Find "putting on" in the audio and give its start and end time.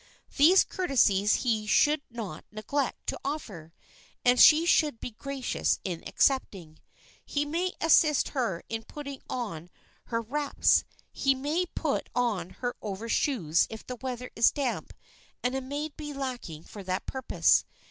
8.85-9.69